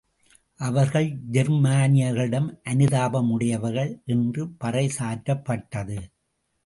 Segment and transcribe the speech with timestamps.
[0.59, 5.99] அவர்கள் ஜெர்மானியர்களிடம் அதுதாபமுடையவர்கள் என்று பறை சாற்றப்பட்டது.